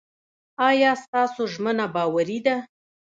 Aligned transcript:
ایا 0.69 0.91
ستاسو 1.03 1.41
ژمنه 1.53 1.85
باوري 1.93 2.39
ده؟ 2.45 2.55